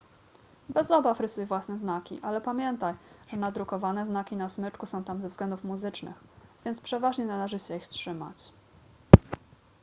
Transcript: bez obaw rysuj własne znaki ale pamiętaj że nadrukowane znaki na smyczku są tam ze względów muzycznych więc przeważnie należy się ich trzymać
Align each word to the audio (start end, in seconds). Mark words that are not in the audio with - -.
bez 0.69 0.91
obaw 0.91 1.19
rysuj 1.19 1.45
własne 1.45 1.79
znaki 1.79 2.19
ale 2.21 2.41
pamiętaj 2.41 2.93
że 3.27 3.37
nadrukowane 3.37 4.05
znaki 4.05 4.35
na 4.35 4.49
smyczku 4.49 4.85
są 4.85 5.03
tam 5.03 5.21
ze 5.21 5.27
względów 5.27 5.63
muzycznych 5.63 6.23
więc 6.65 6.81
przeważnie 6.81 7.25
należy 7.25 7.59
się 7.59 7.77
ich 7.77 7.87
trzymać 7.87 8.51